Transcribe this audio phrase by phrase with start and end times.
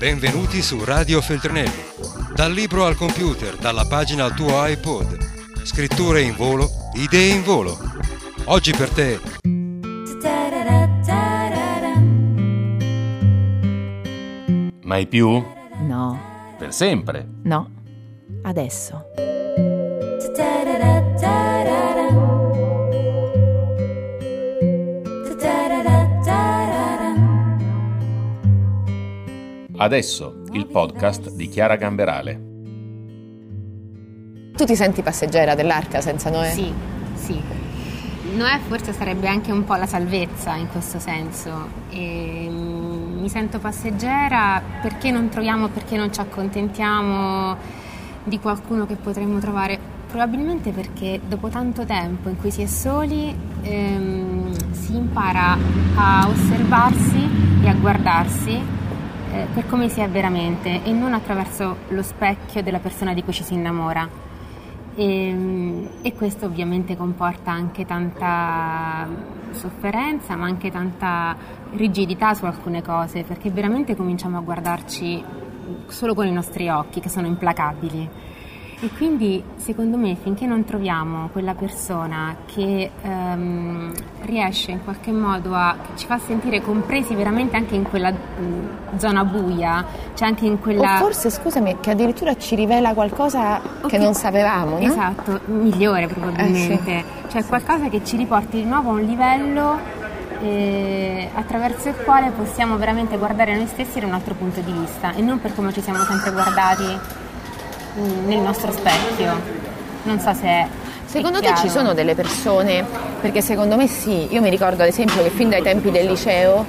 [0.00, 1.82] Benvenuti su Radio Feltrinelli.
[2.34, 5.18] Dal libro al computer, dalla pagina al tuo iPod.
[5.62, 7.76] Scritture in volo, idee in volo.
[8.46, 9.20] Oggi per te.
[14.84, 15.44] Mai più?
[15.82, 16.18] No,
[16.56, 17.28] Per sempre.
[17.42, 17.70] no.
[18.42, 19.04] Adesso.
[29.82, 32.48] Adesso il podcast di Chiara Gamberale.
[34.54, 36.50] Tu ti senti passeggera dell'arca senza Noè?
[36.50, 36.70] Sì,
[37.14, 37.40] sì.
[38.36, 41.68] Noè forse sarebbe anche un po' la salvezza in questo senso.
[41.88, 47.56] E, mm, mi sento passeggera perché non troviamo, perché non ci accontentiamo
[48.22, 49.78] di qualcuno che potremmo trovare.
[50.08, 55.56] Probabilmente perché dopo tanto tempo in cui si è soli ehm, si impara
[55.94, 57.28] a osservarsi
[57.62, 58.79] e a guardarsi
[59.32, 63.32] eh, per come si è veramente e non attraverso lo specchio della persona di cui
[63.32, 64.08] ci si innamora.
[64.94, 69.08] E, e questo ovviamente comporta anche tanta
[69.52, 71.36] sofferenza, ma anche tanta
[71.72, 75.22] rigidità su alcune cose, perché veramente cominciamo a guardarci
[75.86, 78.08] solo con i nostri occhi, che sono implacabili.
[78.82, 83.92] E quindi, secondo me, finché non troviamo quella persona che ehm,
[84.22, 88.96] riesce in qualche modo a che ci fa sentire compresi veramente anche in quella mh,
[88.96, 90.94] zona buia, cioè anche in quella.
[90.94, 94.02] O forse, scusami, che addirittura ci rivela qualcosa che Ok.
[94.02, 94.86] non sapevamo, no?
[94.86, 96.90] Esatto, migliore probabilmente.
[96.90, 99.78] Eh, Cioè qualcosa che ci riporti di nuovo a un livello
[100.40, 105.12] eh, attraverso il quale possiamo veramente guardare noi stessi da un altro punto di vista
[105.12, 106.84] e non per come ci siamo sempre guardati
[108.26, 109.58] nel nostro specchio.
[110.02, 110.66] Non so se è
[111.10, 112.84] Secondo te ci sono delle persone,
[113.20, 116.64] perché secondo me sì, io mi ricordo ad esempio che fin dai tempi del liceo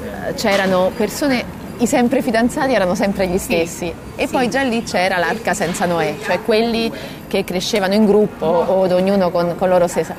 [0.00, 1.44] eh, c'erano persone,
[1.78, 4.32] i sempre fidanzati erano sempre gli stessi e sì.
[4.32, 6.92] poi già lì c'era l'arca senza Noè, cioè quelli
[7.26, 10.14] che crescevano in gruppo o ad ognuno con, con loro stessa.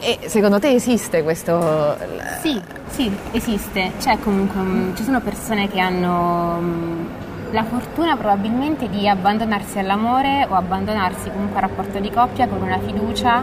[0.00, 1.96] E, secondo te esiste questo...
[2.40, 3.90] Sì, sì, esiste.
[3.98, 7.06] C'è comunque un- ci sono persone che hanno mm,
[7.52, 12.78] la fortuna probabilmente di abbandonarsi all'amore o abbandonarsi comunque al rapporto di coppia con una
[12.78, 13.42] fiducia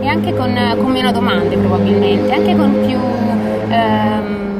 [0.00, 2.98] e anche con, con meno domande probabilmente, anche con più
[3.68, 4.51] ehm,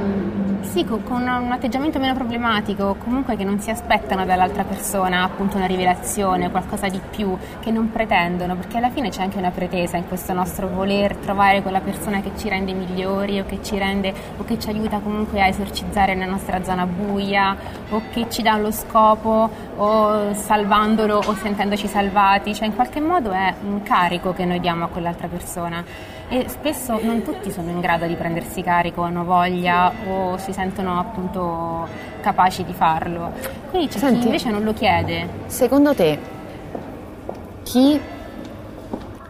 [0.72, 5.66] sì, con, un atteggiamento meno problematico, comunque che non si aspettano dall'altra persona appunto una
[5.66, 10.08] rivelazione, qualcosa di più, che non pretendono, perché alla fine c'è anche una pretesa in
[10.08, 14.44] questo nostro voler trovare quella persona che ci rende migliori o che ci rende o
[14.44, 17.54] che ci aiuta comunque a esorcizzare la nostra zona buia
[17.90, 23.30] o che ci dà lo scopo o salvandolo o sentendoci salvati, cioè in qualche modo
[23.30, 25.84] è un carico che noi diamo a quell'altra persona.
[26.28, 30.61] E spesso non tutti sono in grado di prendersi carico, hanno voglia o si sentono
[30.98, 31.86] appunto
[32.20, 33.32] capaci di farlo.
[33.70, 34.18] Quindi c'è Senti.
[34.20, 35.28] chi invece non lo chiede.
[35.46, 36.18] Secondo te
[37.62, 37.98] chi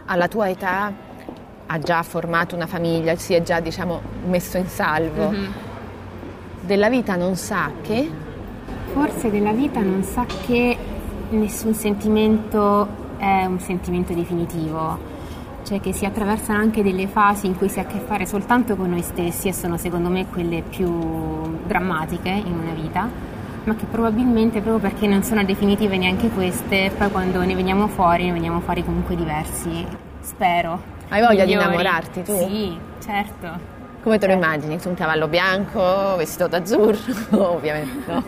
[0.05, 0.91] alla tua età
[1.65, 5.53] ha già formato una famiglia, si è già diciamo messo in salvo, Mhm.
[6.61, 8.09] della vita non sa che
[8.93, 10.77] Forse della vita non sa che
[11.29, 14.99] nessun sentimento è un sentimento definitivo,
[15.73, 18.75] cioè che si attraversano anche delle fasi in cui si ha a che fare soltanto
[18.75, 20.87] con noi stessi e sono secondo me quelle più
[21.65, 23.09] drammatiche in una vita,
[23.63, 28.25] ma che probabilmente proprio perché non sono definitive neanche queste, poi quando ne veniamo fuori,
[28.25, 29.83] ne veniamo furi comunque diversi,
[30.19, 30.79] spero.
[31.09, 31.65] Hai voglia di migliori.
[31.65, 32.37] innamorarti tu?
[32.37, 33.71] Sì, certo.
[34.03, 34.35] come te lo Eh.
[34.35, 34.79] immagini?
[34.79, 36.99] Su un cavallo bianco, vestito d'azzurro,
[37.55, 38.23] ovviamente no.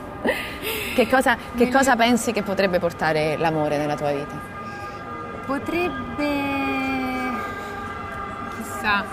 [0.95, 4.53] Che cosa, che cosa pensi che potrebbe portare l'amore nella tua vita?
[5.45, 6.84] Potrebbe,
[8.65, 9.03] chissà,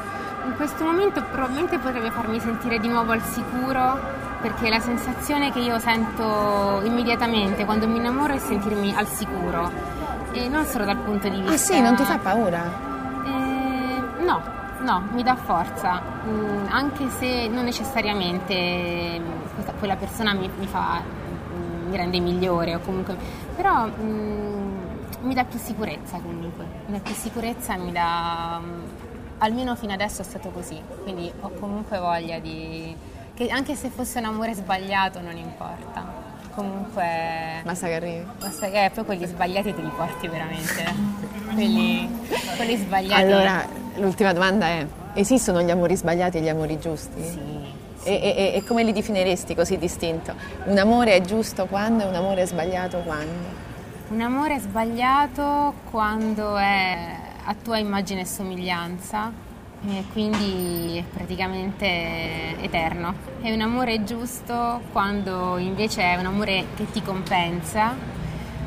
[0.46, 5.60] in questo momento probabilmente potrebbe farmi sentire di nuovo al sicuro perché la sensazione che
[5.60, 9.70] io sento immediatamente quando mi innamoro è sentirmi al sicuro.
[10.32, 11.52] E non solo dal punto di vista...
[11.52, 12.64] Ah sì, non ti fa paura?
[13.24, 14.42] Eh, no,
[14.80, 20.66] no, mi dà forza, Mm, anche se non necessariamente mm, questa- quella persona mi, mi
[20.68, 23.16] fa, mm, mi rende migliore o comunque,
[23.56, 24.76] però mm,
[25.22, 28.80] mi dà più sicurezza comunque, mi dà più sicurezza e mi dà, mm,
[29.42, 32.94] almeno fino adesso è stato così, quindi ho comunque voglia di,
[33.34, 36.04] che anche se fosse un amore sbagliato non importa,
[36.54, 37.60] comunque...
[37.64, 38.24] Basta che arrivi.
[38.38, 40.84] Basta che poi quelli sbagliati te li porti veramente.
[41.52, 42.08] quelli,
[42.56, 43.20] quelli sbagliati.
[43.20, 43.66] Allora,
[43.96, 47.22] l'ultima domanda è, esistono gli amori sbagliati e gli amori giusti?
[47.22, 47.70] Sì.
[48.04, 50.34] E, e- e come li definiresti così distinto?
[50.64, 53.60] Un amore è giusto quando e un amore è sbagliato quando?
[54.08, 59.32] Un amore sbagliato quando è a tua immagine e somiglianza
[59.84, 63.14] e quindi è praticamente eterno.
[63.40, 67.94] È un amore giusto quando invece è un amore che ti compensa,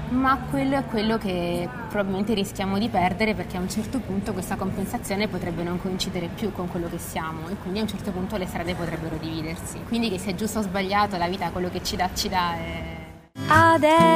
[0.09, 4.55] ma quello è quello che probabilmente rischiamo di perdere perché a un certo punto questa
[4.57, 8.35] compensazione potrebbe non coincidere più con quello che siamo e quindi a un certo punto
[8.37, 9.79] le strade potrebbero dividersi.
[9.87, 12.55] Quindi che sia giusto o sbagliato, la vita quello che ci dà ci dà.
[12.57, 13.03] E...
[13.47, 14.15] Adesso.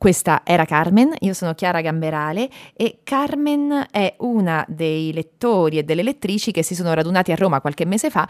[0.00, 6.02] Questa era Carmen, io sono Chiara Gamberale e Carmen è una dei lettori e delle
[6.02, 8.26] lettrici che si sono radunati a Roma qualche mese fa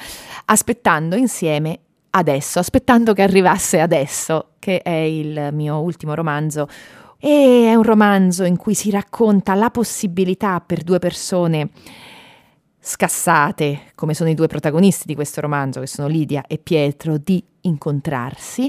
[0.46, 1.78] aspettando insieme
[2.10, 6.66] adesso, aspettando che arrivasse adesso, che è il mio ultimo romanzo.
[7.20, 11.70] E è un romanzo in cui si racconta la possibilità per due persone
[12.80, 17.40] scassate, come sono i due protagonisti di questo romanzo, che sono Lidia e Pietro, di
[17.60, 18.68] incontrarsi,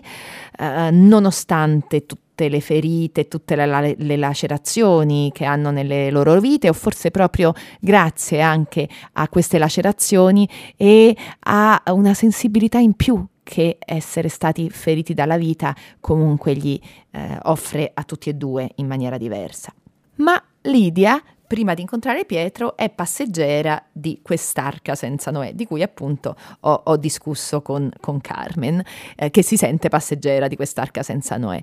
[0.60, 2.06] eh, nonostante
[2.42, 7.54] tutte le ferite, tutte le, le, lacerazioni che hanno nelle loro vite, o forse proprio
[7.80, 15.14] grazie anche a queste lacerazioni e a una sensibilità in più che essere stati feriti
[15.14, 16.80] dalla vita comunque gli
[17.12, 19.72] eh, offre a tutti e due in maniera diversa.
[20.16, 21.22] Ma Lidia
[21.52, 26.96] prima di incontrare Pietro, è passeggera di quest'arca senza Noè, di cui appunto ho, ho
[26.96, 28.82] discusso con, con Carmen,
[29.18, 31.62] eh, che si sente passeggera di quest'arca senza Noè.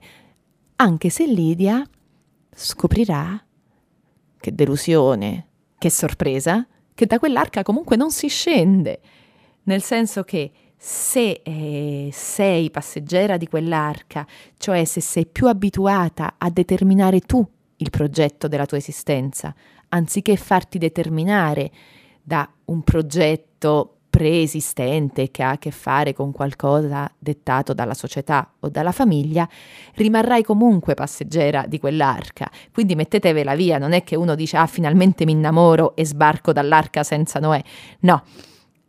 [0.81, 1.85] Anche se Lidia
[2.55, 3.45] scoprirà,
[4.39, 6.65] che delusione, che sorpresa,
[6.95, 9.01] che da quell'arca comunque non si scende,
[9.65, 14.25] nel senso che se eh, sei passeggera di quell'arca,
[14.57, 17.45] cioè se sei più abituata a determinare tu
[17.79, 19.53] il progetto della tua esistenza,
[19.89, 21.73] anziché farti determinare
[22.23, 28.69] da un progetto preesistente che ha a che fare con qualcosa dettato dalla società o
[28.69, 29.49] dalla famiglia,
[29.95, 32.51] rimarrai comunque passeggera di quell'arca.
[32.73, 37.03] Quindi mettetevela via, non è che uno dice ah finalmente mi innamoro e sbarco dall'arca
[37.03, 37.63] senza Noè.
[38.01, 38.23] No,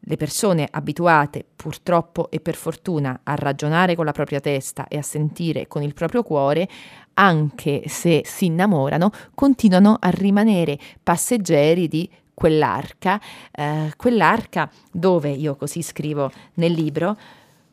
[0.02, 5.02] le persone abituate, purtroppo e per fortuna, a ragionare con la propria testa e a
[5.02, 6.68] sentire con il proprio cuore,
[7.16, 13.20] anche se si innamorano, continuano a rimanere passeggeri di quell'arca,
[13.52, 17.18] eh, quell'arca dove, io così scrivo nel libro,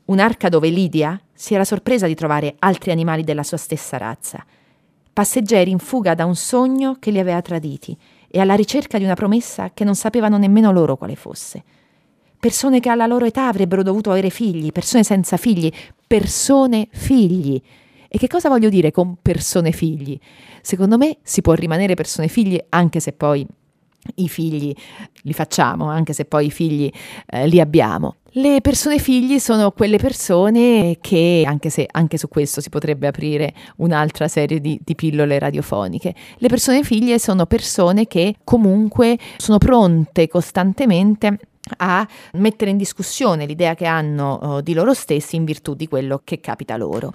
[0.06, 4.44] un'arca dove Lidia si era sorpresa di trovare altri animali della sua stessa razza,
[5.12, 7.96] passeggeri in fuga da un sogno che li aveva traditi
[8.28, 11.62] e alla ricerca di una promessa che non sapevano nemmeno loro quale fosse.
[12.40, 15.70] Persone che alla loro età avrebbero dovuto avere figli, persone senza figli,
[16.08, 17.62] persone figli
[18.08, 20.18] e che cosa voglio dire con persone figli?
[20.60, 23.46] Secondo me si può rimanere persone figli anche se poi
[24.16, 24.74] i figli
[25.22, 26.90] li facciamo, anche se poi i figli
[27.26, 28.16] eh, li abbiamo.
[28.38, 33.54] Le persone figli sono quelle persone che, anche se anche su questo si potrebbe aprire
[33.76, 40.28] un'altra serie di, di pillole radiofoniche, le persone figlie sono persone che comunque sono pronte
[40.28, 41.38] costantemente
[41.78, 46.20] a mettere in discussione l'idea che hanno uh, di loro stessi in virtù di quello
[46.22, 47.12] che capita loro.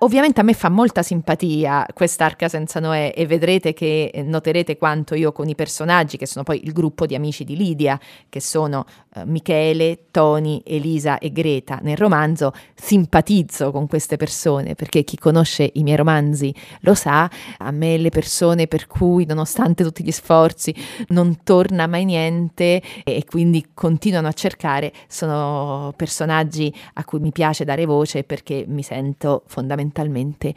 [0.00, 5.14] Ovviamente a me fa molta simpatia quest'arca senza Noè e vedrete che eh, noterete quanto
[5.14, 7.98] io con i personaggi, che sono poi il gruppo di amici di Lidia,
[8.28, 8.84] che sono
[9.14, 15.70] uh, Michele, Toni, Elisa e Greta nel romanzo, simpatizzo con queste persone perché chi conosce
[15.74, 20.74] i miei romanzi lo sa, a me le persone per cui nonostante tutti gli sforzi
[21.08, 27.62] non torna mai niente e quindi continuano a cercare sono personaggi a cui mi piace
[27.62, 30.52] dare voce perché mi sento fondamentalmente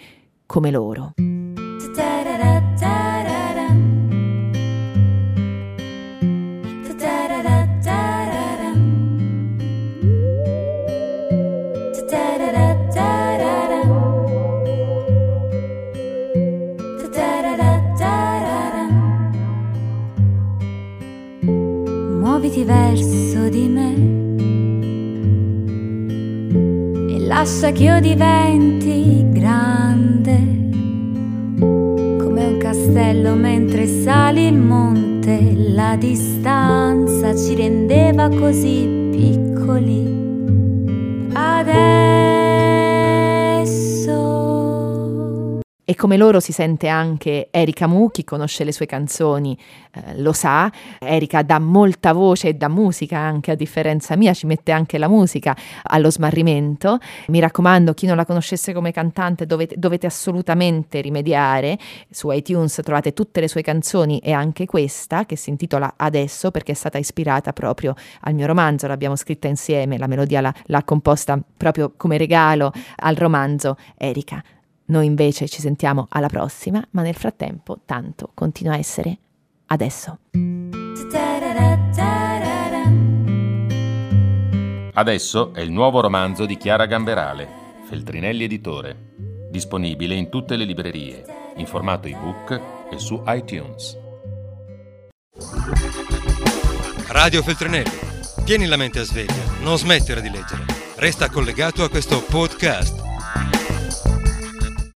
[0.48, 1.14] come loro.
[27.40, 30.36] Lascia che io diventi grande
[31.58, 40.18] come un castello mentre sali il monte la distanza ci rendeva così piccoli.
[41.32, 42.39] Adesso
[45.90, 49.58] E come loro si sente anche Erika Mu, chi conosce le sue canzoni
[49.92, 54.46] eh, lo sa, Erika dà molta voce e dà musica anche a differenza mia, ci
[54.46, 57.00] mette anche la musica allo smarrimento.
[57.30, 63.14] Mi raccomando, chi non la conoscesse come cantante dovete, dovete assolutamente rimediare, su iTunes trovate
[63.14, 67.52] tutte le sue canzoni e anche questa che si intitola Adesso perché è stata ispirata
[67.52, 72.72] proprio al mio romanzo, l'abbiamo scritta insieme, la melodia l'ha, l'ha composta proprio come regalo
[72.98, 74.44] al romanzo Erika
[74.90, 79.18] Noi invece ci sentiamo alla prossima, ma nel frattempo tanto continua a essere
[79.68, 80.18] adesso.
[84.94, 87.48] Adesso è il nuovo romanzo di Chiara Gamberale,
[87.88, 89.14] Feltrinelli Editore,
[89.50, 91.24] disponibile in tutte le librerie,
[91.58, 92.60] in formato ebook
[92.92, 93.98] e su iTunes.
[97.10, 98.08] Radio Feltrinelli.
[98.44, 100.66] Tieni la mente a sveglia, non smettere di leggere.
[100.96, 103.09] Resta collegato a questo podcast